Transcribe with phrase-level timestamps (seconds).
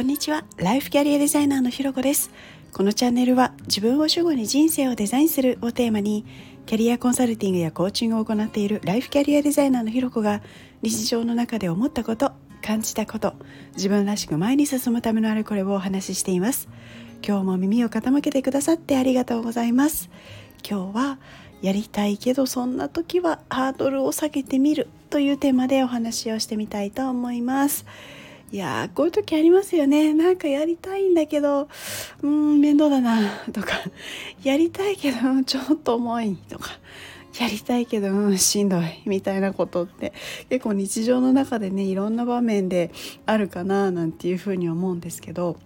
[0.00, 0.44] こんにちは。
[0.56, 2.30] ライフキャリアデザイナーのひろこです。
[2.72, 6.24] このチャンネルは自分を主語に人生をデザインするをテーマに
[6.64, 10.40] キャリアコンサルティングやコーチングを行っているライフキャリアデザイナーのひろこが
[10.80, 12.32] 日常の中で思ったこと
[12.62, 13.34] 感じたこと
[13.76, 16.70] 自分らしく前に進むためのあれこれをお話ししています。
[17.22, 20.08] 今日も耳を傾けてくださってありがとうございます。
[20.66, 21.18] 今日は
[21.60, 27.84] やりたいけどそんな時はハードルを下げてみるというテーマでお話をしてみたいと思います。
[28.52, 30.12] いやーこういう時ありますよね。
[30.12, 31.68] なんかやりたいんだけど
[32.22, 33.20] うん面倒だな
[33.52, 33.78] とか。
[34.42, 36.70] やりたいけどちょっと重いとか。
[37.38, 40.12] やりたいけど、うん、しんどいみたいなことって
[40.48, 42.90] 結構日常の中でねいろんな場面で
[43.24, 45.56] あるかななんていうふうに思うんですけど。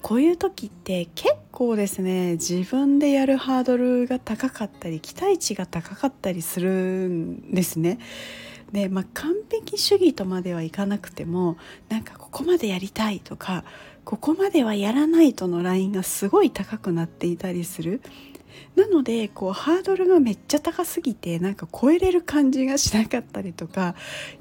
[0.00, 7.98] こういう時って結構ですね自分でやるハードルが高かったり期待値が高かったりするんですね。
[8.72, 11.56] で、まあ、完璧主義とまではいかなくても
[11.88, 13.64] なんかここまでやりたいとか
[14.04, 18.00] ここまではやらないとのラインがすごい高くなっていたりする
[18.76, 23.94] なのでこうハードルがめっちゃ高すぎてなんか超えれる感じがしなかったりとか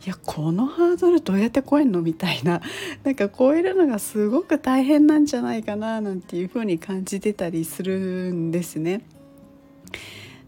[0.05, 2.61] いやこのハードルどうやって超えんのみたいな
[3.03, 9.01] なんか超えるのがすごく大変なんじゃないかななんていうふうに感じてたりするんですね。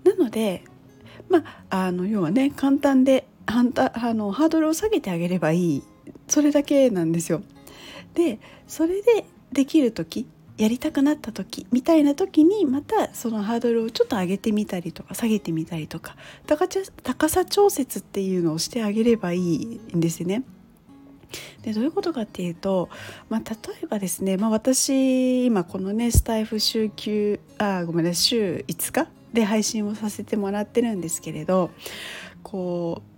[0.03, 0.63] なので
[1.27, 5.83] まああの要はね簡単でハンタあのハードルを下げてあげればいい
[6.27, 7.41] それだけなんですよ。
[8.13, 20.43] でそれでできる時やりたくなった時みたいな時にまたそのハードルをちょっと上げてみたりとか下げてみたりとか高さ調節っていうのをしてあげればいいんですね。
[21.61, 22.89] でどういうことかっていうと、
[23.29, 31.69] まあ、例えばですね、まあ、私今このねスタイフ週休あごめんなさい週5日で配信をさせてもらってるんですけれど
[32.41, 33.08] こう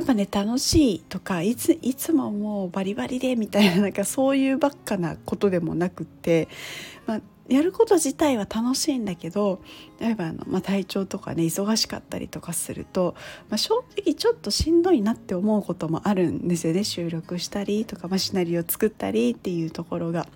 [0.00, 6.48] やっぱね楽しいとかいついつももうバリバリでみたいななんかそういうばっかなことでもなくって、
[7.06, 7.20] まあ、
[7.50, 9.60] やること自体は楽しいんだけど
[10.00, 13.14] 例えばあの、まあ、体調とかね忙しかったりとかすると、
[13.50, 20.26] まあ、正直ちょっとしんどいなって思うこともあるんですよね収録したりとか、まあ、シナリオ作ったりっていうところが。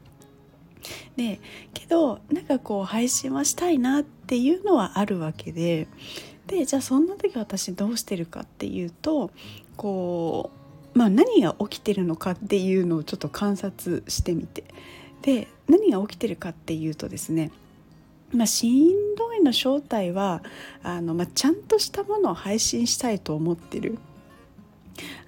[1.16, 1.40] で
[1.72, 5.88] けどなんかこう配信はしたいなっていうのはあるわけで
[6.46, 9.30] でじゃあそんな時私どうしてるかっていうと
[9.76, 10.50] こ
[10.94, 14.64] う、まあ、何が起きてるのかっていうのをちょっと観察してみて。
[15.22, 17.50] で何が起きてるかっていうとですね
[18.34, 20.42] まあ、しんどいの正体は
[20.82, 23.98] あの、まあ、ちゃんとしたものを配信したいと思ってる。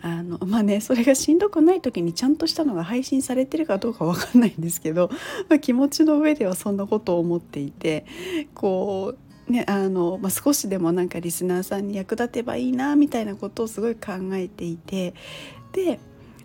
[0.01, 5.11] あのまあねそれがしんどくない時にちゃんとしたのが配信されてるかどうか分かんないんですけど、
[5.49, 8.07] まあ、気持ちの上ではそんなことを思っていて
[8.55, 15.15] こうねあのまあ、少しでもなんかリスナーさんに役立てばいいなみたいなことをすごい考えていて
[15.73, 16.01] で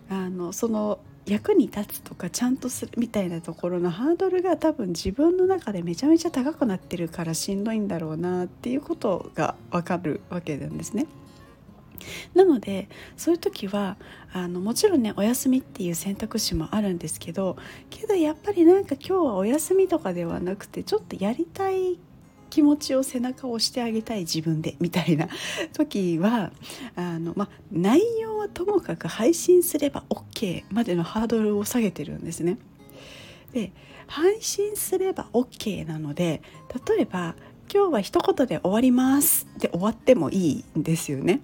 [0.08, 11.06] あのその役に立つとかちゃんとするみたいなところのハードルが多分自分の中でめちゃめちゃ高くなってるからしんどいんだろうなっていうことが分かるわけなんですね。
[12.34, 13.96] なのでそういう時は
[14.32, 17.56] あのもちろんねお休みっていう選択肢もあるんですけど
[17.90, 22.00] けどやっぱりなんか今日はお休みとかではなくてちょっとやりたい
[22.52, 25.26] 気持ちを背中を押してあげたい自分でみたいな
[25.72, 26.52] 時は
[26.94, 32.58] あの、ま内容はともかく配信すれば OK までのハードルを下げてるんですね。
[33.54, 33.72] で
[34.06, 36.42] 配信すれば OK なので
[36.86, 37.36] 例えば
[37.72, 41.40] 今日は一言で終わりますで終わってもいいんですよね。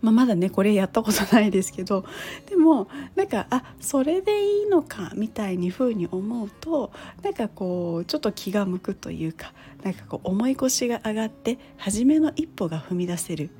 [0.00, 2.04] まあ、まだねこれやったことないですけど
[2.46, 9.52] でもなんかあそれでいいのかみたいに風に思うとなんかこうちょっと気が向くというか
[9.82, 13.50] なんかこう思い越しが上がって初めの一歩が踏み出せる。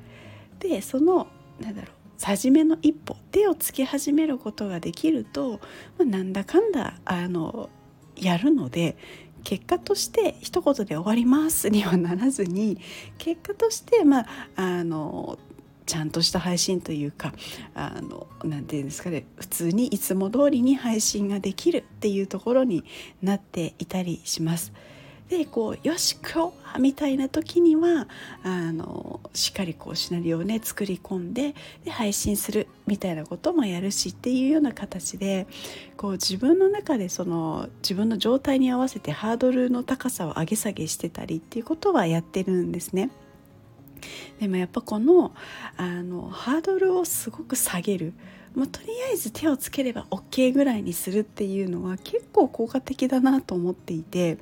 [0.59, 1.27] でその
[1.59, 1.91] なんだろう
[2.21, 5.59] 初めの一歩手をつけ始めることができると、ま
[6.01, 7.69] あ、なんだかんだあの
[8.17, 8.97] やるので
[9.43, 12.77] 結果として一言で終わりますにはならずに
[13.17, 15.39] 結果としてまああの
[15.89, 17.33] ちゃんとした配信というか
[17.73, 22.83] あのなて言うんですかね普通にいつも通りに配信ができるっていうところに
[23.23, 24.71] なっていたりします。
[25.29, 28.07] でこうよし今日はみたいな時には
[28.43, 31.53] あのしっかりこうシナリオをね作り込んで
[31.83, 35.45] で配信するみたいなこともやるしっていうような形で
[35.97, 43.11] こう自分の中でその自分の状態に合わせてハードルの高さを上げ下げしてたりっていうことはやってるんですね。
[44.39, 45.33] でもやっぱこの
[45.77, 48.13] あのハードルをすごく下げる
[48.55, 54.37] まあ、とりあえず手をつければ OK ぐらいにするっていうのは結構効果的だなと思っていて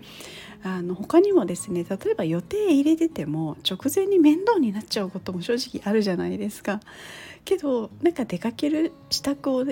[0.63, 6.80] あの他にもですね例えば予定入れてても直前に面倒になっちゃうことも正直あるじゃないですか。
[7.45, 9.65] けどなんか出かける支度を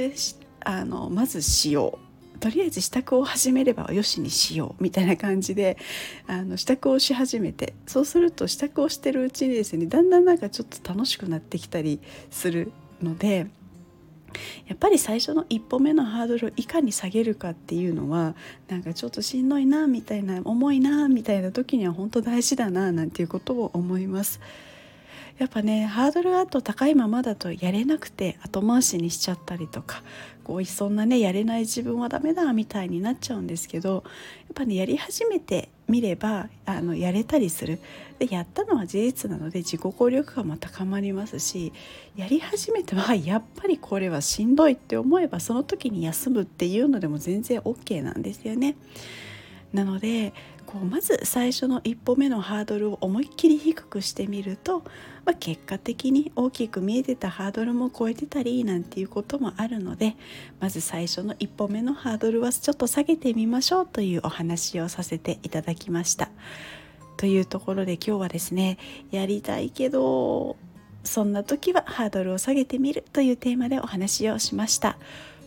[0.61, 2.04] あのまずしよう
[2.45, 5.79] とりあえず支度を始めればよしにしようみたいな感じで
[6.27, 11.99] あの支度をし始めてそうすると支度をしてるうちにですねだんだんなんかちょっと楽しくなってきたり
[12.29, 12.71] する
[13.01, 13.47] ので。
[14.67, 18.35] やっぱり最初の一歩目のハードルをいかに下げるかっていうのは
[18.67, 24.41] なんかちょっとしんどいなみたいな重いなみたいな時には本当大事だななんていうことを思います。
[25.37, 30.01] やっぱねハードルがあと高いままだとやれなくて後回しにしちゃったりとか
[30.45, 34.03] こうそんなねやれない自分はダメだみたいになっちゃうんですけどやっ
[34.53, 37.79] ぱねやり始めてみればあのやれたりする
[38.17, 41.73] でやったのは事実なので自己効力感も高まりますし
[42.15, 48.75] やり始めてはやっぱりこれはしんどいって思えばその時に休むっていうのでも全然 OK なんですよね。
[49.73, 50.33] なので
[50.65, 54.79] こうまず最初の一歩目のハードルを思いっきり低くしてみると、
[55.25, 60.15] まあ、結果的に大きく見えてたハードルも超えてたりなんていうこともあるので
[60.59, 66.29] まず最初の一歩目のハードルはちょっと下げてみましょうというお話をさせていただきました。
[67.17, 68.77] というところで今日はですね
[69.11, 70.57] やりたいけど
[71.03, 74.97] そんな時はハードルを下げてみるというテーマでお話をしました。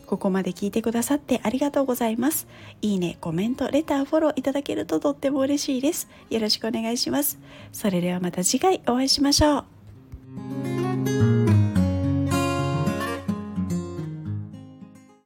[0.09, 2.47] ここまで聞いてくださってありがとうございます。
[2.81, 6.09] いいね、コメント、レター、フォローいただけるととっても嬉しいです。
[6.31, 7.37] よろしくお願いします。
[7.71, 9.78] それではまた次回お会いしましょう。